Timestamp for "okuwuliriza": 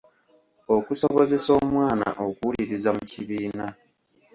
2.25-2.89